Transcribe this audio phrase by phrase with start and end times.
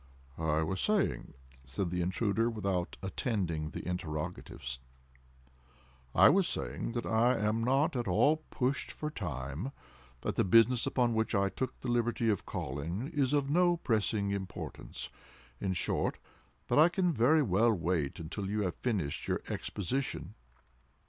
[0.39, 7.37] "I was saying," said the intruder, without attending to the interrogatives,—"I was saying that I
[7.37, 12.29] am not at all pushed for time—that the business upon which I took the liberty
[12.31, 16.17] of calling, is of no pressing importance—in short,
[16.67, 20.33] that I can very well wait until you have finished your Exposition."